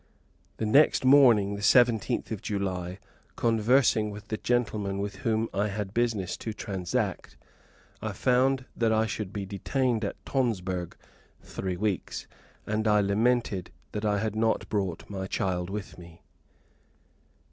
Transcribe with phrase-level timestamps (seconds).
[0.57, 2.97] The next morning the 17th of July,
[3.35, 7.37] conversing with the gentleman with whom I had business to transact,
[8.01, 10.97] I found that I should be detained at Tonsberg
[11.43, 12.25] three weeks,
[12.65, 16.23] and I lamented that I had not brought my child with me.